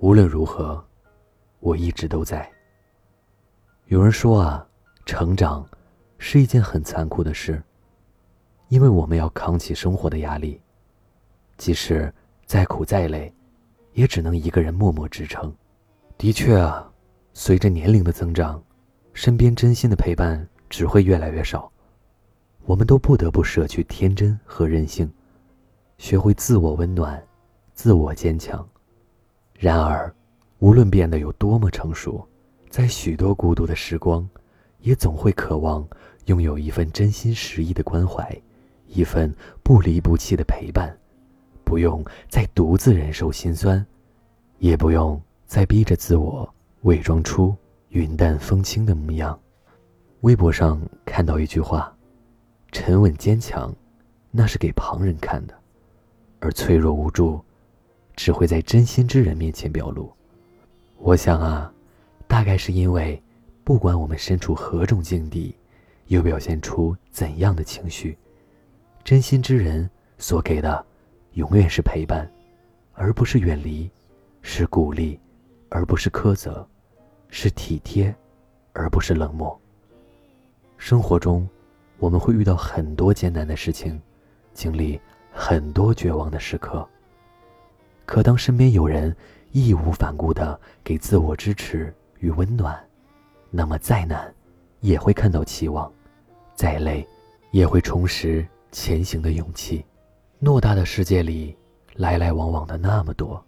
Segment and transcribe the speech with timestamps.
[0.00, 0.82] 无论如何，
[1.58, 2.48] 我一直都在。
[3.86, 4.64] 有人说啊，
[5.04, 5.68] 成长
[6.18, 7.60] 是一件很残酷的事，
[8.68, 10.60] 因为我们要扛起生活的压力，
[11.56, 12.12] 即使
[12.46, 13.34] 再苦再累，
[13.92, 15.52] 也只能一个人默默支撑。
[16.16, 16.88] 的确啊，
[17.34, 18.62] 随着年龄的增长，
[19.12, 21.68] 身边真心的陪伴只会越来越少，
[22.66, 25.12] 我们都不得不舍去天真和任性，
[25.96, 27.20] 学会自我温暖，
[27.74, 28.64] 自我坚强。
[29.60, 30.14] 然而，
[30.60, 32.24] 无论变得有多么成熟，
[32.70, 34.26] 在许多孤独的时光，
[34.78, 35.84] 也总会渴望
[36.26, 38.40] 拥有一份真心实意的关怀，
[38.86, 40.96] 一份不离不弃的陪伴，
[41.64, 43.84] 不用再独自忍受心酸，
[44.60, 46.48] 也不用再逼着自我
[46.82, 47.52] 伪装出
[47.88, 49.36] 云淡风轻的模样。
[50.20, 51.92] 微博上看到一句话
[52.70, 53.74] ：“沉稳坚强，
[54.30, 55.54] 那是给旁人看的，
[56.38, 57.40] 而脆弱无助。”
[58.18, 60.12] 只会在真心之人面前表露。
[60.96, 61.72] 我想啊，
[62.26, 63.22] 大概是因为，
[63.62, 65.54] 不管我们身处何种境地，
[66.08, 68.18] 又表现出怎样的情绪，
[69.04, 69.88] 真心之人
[70.18, 70.84] 所给的，
[71.34, 72.28] 永远是陪伴，
[72.92, 73.88] 而不是远离；
[74.42, 75.16] 是鼓励，
[75.68, 76.66] 而不是苛责；
[77.28, 78.12] 是体贴，
[78.72, 79.56] 而不是冷漠。
[80.76, 81.48] 生活中，
[82.00, 84.02] 我们会遇到很多艰难的事情，
[84.54, 86.84] 经历很多绝望的时刻。
[88.08, 89.14] 可当身边有人
[89.52, 92.74] 义无反顾的给自我支持与温暖，
[93.50, 94.34] 那么再难，
[94.80, 95.92] 也会看到期望；
[96.54, 97.06] 再累，
[97.50, 99.84] 也会重拾前行的勇气。
[100.40, 101.54] 偌大的世界里，
[101.96, 103.44] 来来往往的那么多，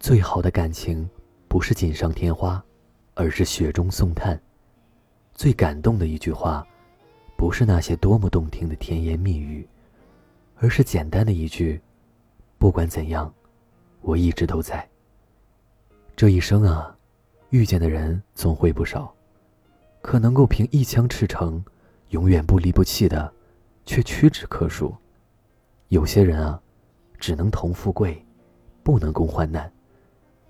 [0.00, 1.08] 最好的感情，
[1.46, 2.60] 不是锦上添花，
[3.14, 4.38] 而是雪中送炭。
[5.32, 6.66] 最感动的一句话，
[7.36, 9.64] 不是那些多么动听的甜言蜜语，
[10.56, 11.80] 而是简单的一句：
[12.58, 13.32] 不管怎样。
[14.02, 14.86] 我一直都在。
[16.14, 16.94] 这一生啊，
[17.50, 19.12] 遇见的人总会不少，
[20.00, 21.64] 可能够凭一腔赤诚，
[22.10, 23.32] 永远不离不弃的，
[23.86, 24.94] 却屈指可数。
[25.88, 26.60] 有些人啊，
[27.18, 28.24] 只能同富贵，
[28.82, 29.70] 不能共患难；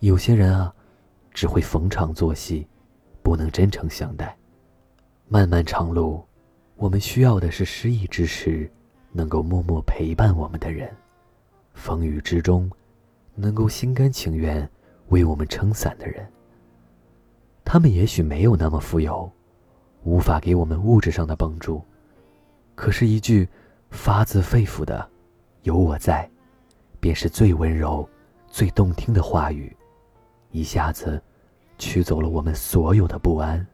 [0.00, 0.74] 有些人啊，
[1.32, 2.66] 只会逢场作戏，
[3.22, 4.36] 不能真诚相待。
[5.28, 6.22] 漫漫长路，
[6.76, 8.70] 我们需要的是失意之时，
[9.12, 10.88] 能够默默陪伴我们的人；
[11.74, 12.70] 风雨之中。
[13.34, 14.68] 能够心甘情愿
[15.08, 16.26] 为我们撑伞的人，
[17.64, 19.30] 他们也许没有那么富有，
[20.04, 21.82] 无法给我们物质上的帮助，
[22.74, 23.48] 可是，一句
[23.90, 25.08] 发自肺腑的
[25.62, 26.28] “有我在”，
[27.00, 28.08] 便是最温柔、
[28.46, 29.74] 最动听的话语，
[30.50, 31.22] 一下子
[31.78, 33.66] 驱走了我们所有的不安。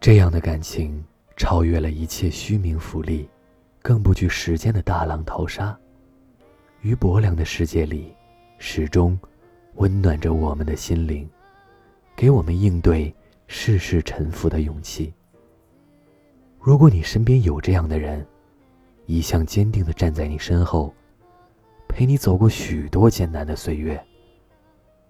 [0.00, 1.04] 这样的感情
[1.36, 3.28] 超越了一切虚名浮利，
[3.82, 5.78] 更不惧时间的大浪淘沙。
[6.82, 8.14] 于薄凉的世界里。
[8.62, 9.18] 始终
[9.76, 11.26] 温暖着我们的心灵，
[12.14, 13.12] 给我们应对
[13.46, 15.12] 世事沉浮的勇气。
[16.60, 18.24] 如果你身边有这样的人，
[19.06, 20.94] 一向坚定的站在你身后，
[21.88, 23.98] 陪你走过许多艰难的岁月，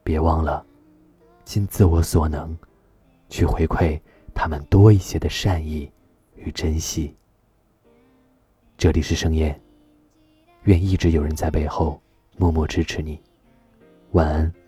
[0.04, 0.64] 别忘了
[1.44, 2.56] 尽自我所能，
[3.28, 4.00] 去回馈
[4.32, 5.90] 他们多一些的善意
[6.36, 7.12] 与珍惜。
[8.78, 9.60] 这里是盛宴，
[10.62, 12.00] 愿一直有人在背后
[12.36, 13.20] 默默支持你。
[14.12, 14.59] 晚安。